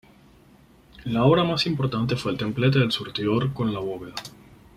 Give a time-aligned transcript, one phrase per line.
[1.05, 4.15] La obra más importante fue el templete del surtidor con la bóveda.